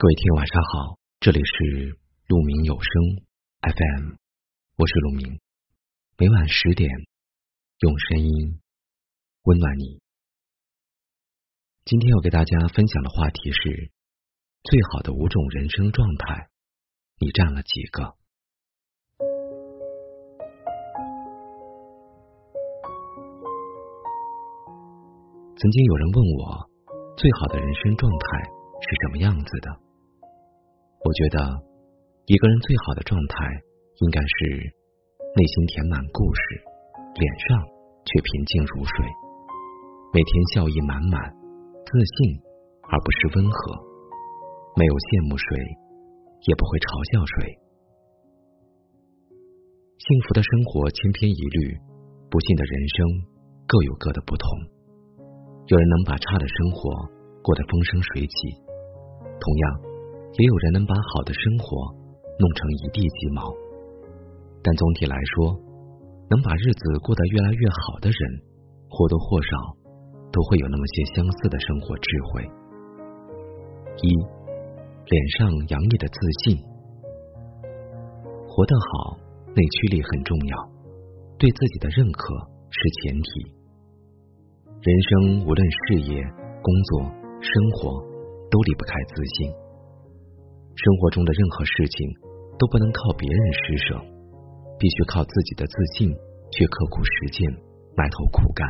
[0.00, 2.90] 各位听友晚上好，这里是鹿鸣有声
[3.60, 4.16] FM，
[4.78, 5.38] 我是鹿鸣，
[6.16, 6.88] 每晚十点
[7.80, 8.60] 用声音
[9.42, 10.00] 温暖你。
[11.84, 13.90] 今天要给大家分享的话题是
[14.62, 16.48] 最好的五种人生状态，
[17.18, 18.16] 你占了几个？
[25.58, 26.70] 曾经有人问我，
[27.18, 28.48] 最好的人生状态
[28.80, 29.89] 是什么样子的？
[31.00, 31.40] 我觉得
[32.26, 33.36] 一个人最好的状态
[34.04, 34.36] 应该是
[35.32, 36.40] 内心填满故事，
[37.16, 37.56] 脸上
[38.04, 39.08] 却平静如水，
[40.12, 41.16] 每天笑意满满，
[41.88, 42.36] 自信
[42.84, 43.56] 而不是温和，
[44.76, 45.48] 没有羡慕谁，
[46.44, 47.56] 也不会嘲笑谁。
[50.04, 51.80] 幸福的生活千篇一律，
[52.28, 52.96] 不幸的人生
[53.64, 54.44] 各有各的不同。
[55.64, 57.08] 有人能把差的生活
[57.40, 58.36] 过得风生水起，
[59.40, 59.89] 同样。
[60.38, 61.90] 也有人能把好的生活
[62.38, 63.52] 弄成一地鸡毛，
[64.62, 65.58] 但总体来说，
[66.30, 68.20] 能把日子过得越来越好的人，
[68.88, 69.48] 或多或少
[70.30, 72.42] 都会有那么些相似的生活智慧。
[74.02, 74.08] 一，
[75.10, 76.14] 脸上洋溢的自
[76.44, 76.56] 信，
[78.46, 79.18] 活得好，
[79.52, 80.70] 内驱力很重要，
[81.36, 82.32] 对自己的认可
[82.70, 83.28] 是前提。
[84.80, 86.22] 人生无论事业、
[86.62, 87.02] 工作、
[87.42, 88.00] 生活，
[88.48, 89.52] 都离不开自信。
[90.80, 92.08] 生活中的任何事情
[92.56, 94.00] 都不能靠别人施舍，
[94.80, 96.08] 必须靠自己的自信
[96.48, 97.44] 去刻苦实践，
[97.92, 98.64] 埋头苦干。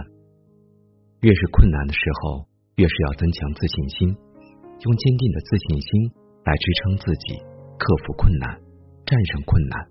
[1.22, 2.42] 越是困难的时候，
[2.74, 6.10] 越是要增强自信心，用坚定的自信心
[6.42, 7.38] 来支撑自己，
[7.78, 8.58] 克服困难，
[9.06, 9.86] 战胜困难，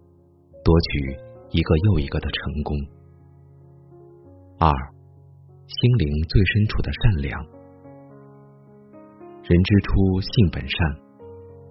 [0.59, 1.15] 夺取
[1.55, 2.75] 一个又一个的成功。
[4.59, 4.67] 二，
[5.71, 7.31] 心灵最深处的善良。
[9.47, 11.08] 人之初，性本善。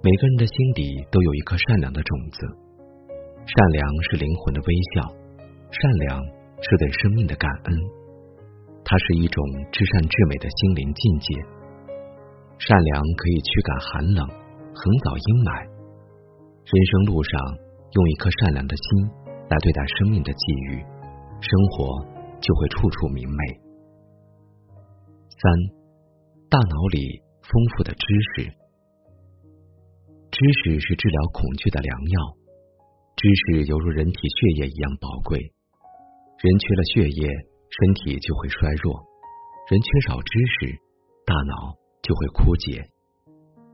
[0.00, 2.38] 每个人的心底都有一颗善良的种子，
[3.44, 5.10] 善良是灵魂的微笑，
[5.74, 6.22] 善良
[6.62, 7.74] 是对生命的感恩，
[8.84, 9.42] 它是一种
[9.72, 11.34] 至善至美的心灵境界。
[12.58, 14.22] 善良可以驱赶寒冷，
[14.70, 15.66] 横扫阴霾。
[15.66, 17.34] 人生路上，
[17.90, 18.86] 用一颗善良的心
[19.50, 20.78] 来对待生命的际遇，
[21.42, 22.06] 生活
[22.38, 23.40] 就会处处明媚。
[25.26, 25.42] 三，
[26.48, 28.54] 大脑里丰富的知识。
[30.38, 32.16] 知识是治疗恐惧的良药，
[33.18, 35.34] 知识犹如人体血液一样宝贵。
[35.34, 39.02] 人缺了血液，身体就会衰弱；
[39.66, 40.78] 人缺少知识，
[41.26, 41.74] 大脑
[42.06, 42.86] 就会枯竭。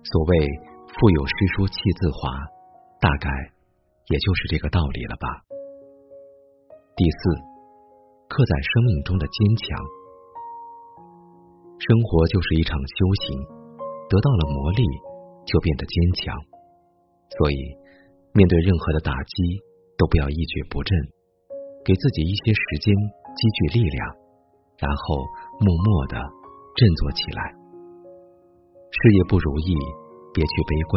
[0.08, 0.48] 所谓
[0.88, 2.32] “腹有诗书气自华”，
[2.96, 3.28] 大概
[4.08, 5.28] 也就是这个道理了吧。
[6.96, 7.20] 第四，
[8.24, 9.68] 刻在生命中的坚强。
[11.76, 12.96] 生活就是一场修
[13.28, 13.36] 行，
[14.08, 14.80] 得到了磨砺，
[15.44, 16.53] 就变得坚强。
[17.38, 17.58] 所以，
[18.32, 19.34] 面对任何的打击，
[19.98, 20.94] 都不要一蹶不振，
[21.82, 22.94] 给自己一些时间
[23.34, 23.98] 积聚力量，
[24.78, 25.26] 然后
[25.58, 26.14] 默默的
[26.78, 27.40] 振作起来。
[28.94, 29.74] 事业不如意，
[30.30, 30.94] 别去悲观，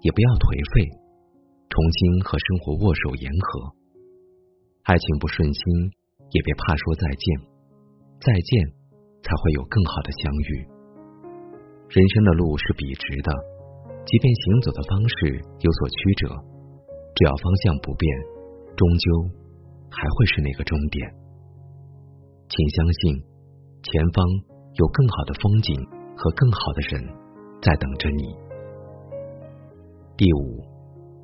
[0.00, 0.88] 也不要颓废，
[1.68, 3.76] 重新和生活握手言和。
[4.88, 5.60] 爱情不顺心，
[6.32, 7.24] 也别怕说再见，
[8.24, 8.48] 再见
[9.20, 10.64] 才会有更好的相遇。
[11.92, 13.57] 人生的路是笔直的。
[14.08, 16.32] 即便行走的方式有所曲折，
[17.12, 18.08] 只要方向不变，
[18.74, 19.04] 终究
[19.92, 21.04] 还会是那个终点。
[22.48, 23.20] 请相信，
[23.84, 24.24] 前方
[24.80, 25.76] 有更好的风景
[26.16, 27.04] 和更好的人
[27.60, 28.32] 在等着你。
[30.16, 30.56] 第五，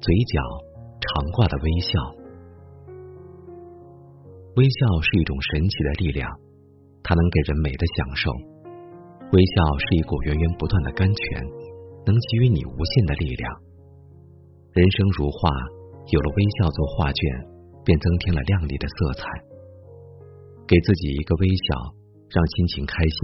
[0.05, 0.45] 嘴角
[1.01, 1.89] 常挂的微笑，
[4.56, 6.28] 微笑是一种神奇的力量，
[7.03, 8.31] 它能给人美的享受。
[9.33, 11.64] 微笑是一股源源不断的甘泉。
[12.06, 13.44] 能给予你无限的力量。
[14.72, 15.50] 人生如画，
[16.10, 17.22] 有了微笑做画卷，
[17.84, 19.25] 便增添了亮丽的色彩。
[20.66, 21.94] 给自己一个微笑，
[22.28, 23.19] 让心情开心；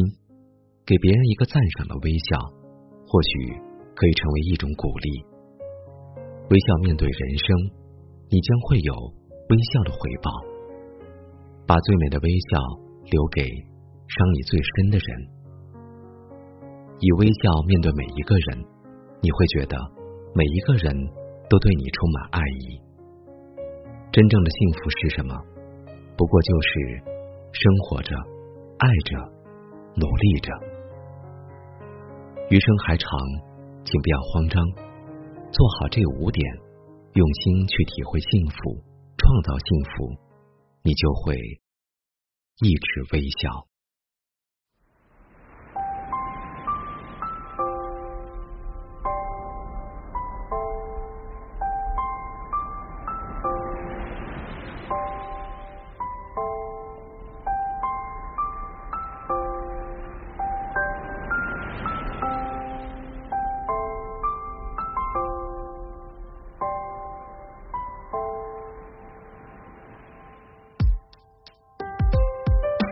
[0.84, 2.38] 给别人一个赞赏的微笑，
[3.06, 3.30] 或许
[3.96, 5.08] 可以成为一种鼓励。
[6.50, 7.48] 微笑面对人生，
[8.28, 8.94] 你将会有
[9.48, 10.30] 微笑的回报。
[11.66, 12.58] 把最美的微笑
[13.10, 15.39] 留给伤你最深的人。
[17.00, 18.64] 以微笑面对每一个人，
[19.22, 19.76] 你会觉得
[20.34, 20.94] 每一个人
[21.48, 22.80] 都对你充满爱意。
[24.12, 25.34] 真正的幸福是什么？
[26.16, 26.70] 不过就是
[27.52, 28.14] 生活着、
[28.76, 29.16] 爱着、
[29.96, 30.52] 努力着。
[32.50, 33.08] 余生还长，
[33.84, 34.62] 请不要慌张，
[35.50, 36.44] 做好这五点，
[37.14, 38.76] 用心去体会幸福，
[39.16, 40.20] 创造幸福，
[40.82, 41.34] 你就会
[42.60, 43.69] 一直微笑。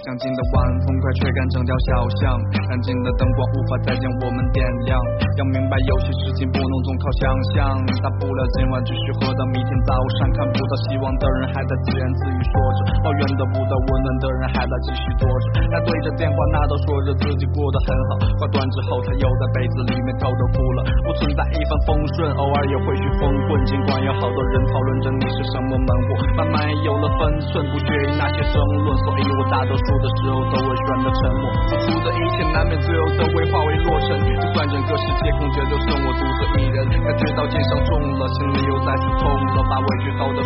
[0.09, 2.33] 亮晶的晚风快吹干整条小巷，
[2.73, 4.97] 安静的灯光无法再将我们点亮。
[5.37, 7.61] 要明白有些事情不能总靠想象，
[8.01, 10.33] 大不了今晚继续喝到明天早上。
[10.33, 15.45] 看不到希望的人还在自言自语说着，抱怨得不到温暖的人还在继续躲着。
[15.69, 18.11] 他对着电话那头说着自己过得很好，
[18.41, 20.89] 挂断之后他又在被子里面偷偷哭了。
[21.05, 23.61] 不存在一帆风顺，偶尔也会去疯混。
[23.69, 27.21] 尽管有好多人讨论着你是什么门户，慢慢也有了分
[27.53, 31.45] 寸，不屑于那些争论，所以我大多数的时候都会选择沉默。
[31.69, 36.79] 付出的一切难免最后都会化为落尘，就算整个世界空绝，就剩我独自一人。
[37.03, 40.39] 感觉到肩上重了，心里又再次痛了，把委屈偷偷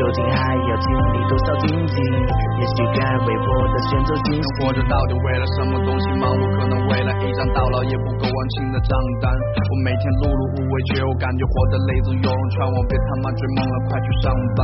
[0.00, 1.94] 究竟还要经历多少荆棘？
[2.00, 4.44] 也许该为我的选择庆幸。
[4.56, 6.08] 活着到底为了什么东西？
[6.16, 9.28] 忙碌可能为了一张到老也不够完清的账单。
[9.60, 14.60] 我每天碌碌无为，却又感觉活得累，总有人劝我别他妈追梦了，快去上班。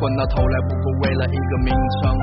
[0.00, 2.16] 混到头来不过为了一个名称。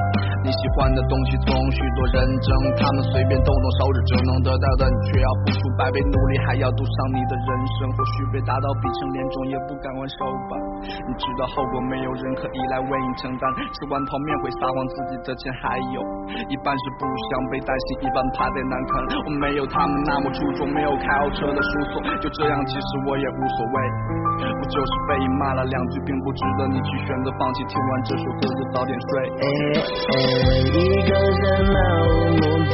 [0.47, 2.47] 你喜欢的东西总许多人争，
[2.79, 7.91] 他们随便动动手指就能得到的，你却要付出百倍努力，还要赌上你的人生。
[7.91, 10.55] 或许被打倒逼成脸肿，也不敢还手吧。
[10.87, 13.43] 你知道后果，没有人可以来为你承担。
[13.75, 15.99] 吃完泡面会撒谎，自己的钱还有
[16.47, 19.03] 一半是不想被担心，一半怕再难堪。
[19.27, 23.75] 我没有他们那么出众，没有开豪车的叔叔，就这样其实我也无所谓。
[24.39, 27.67] 我就是被骂了两句，并不值得你去选择放弃。
[27.67, 29.27] 听完这首歌就早点睡。
[30.37, 30.79] 一
[31.09, 31.75] 个人漫
[32.09, 32.73] 无目的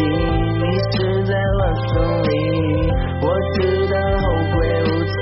[0.60, 0.94] 迷失
[1.24, 1.62] 在晚
[1.94, 2.30] 风里，
[3.22, 3.58] 我知
[3.88, 5.16] 道后会无期，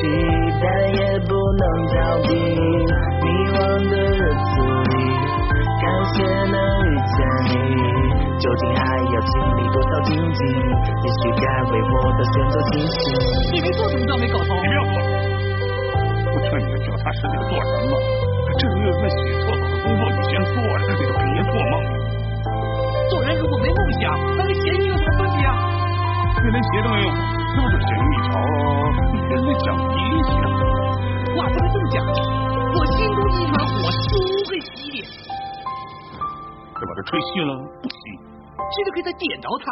[0.60, 0.66] 但
[0.96, 1.30] 也不
[1.60, 2.30] 能逃避。
[3.22, 3.56] 迷惘
[3.90, 4.54] 的日子
[4.90, 4.94] 里，
[5.82, 6.18] 感谢
[6.50, 7.16] 能遇见
[7.46, 7.54] 你。
[8.40, 10.42] 究竟还要经历多少荆棘？
[10.42, 12.98] 也许该为我的选择庆幸。
[13.54, 14.50] 你没做什么倒没搞头？
[14.56, 15.06] 你不要说了，
[16.34, 17.94] 我劝你们脚踏实地的做人嘛。
[18.58, 20.04] 这个月份洗厕所的工作
[23.74, 24.04] 梦想，
[24.38, 25.50] 那跟咸鱼有什么分别啊？
[26.44, 28.30] 那连鞋都没有，那不就咸鱼一条？
[29.30, 30.46] 人家讲脾气呢。
[31.36, 33.72] 话不能这么讲，我心中一团火
[34.10, 34.14] 不
[34.50, 34.96] 会熄灭。
[36.76, 37.52] 这把它吹熄了，
[37.82, 37.96] 不熄。
[38.74, 39.72] 现在可以再点着它。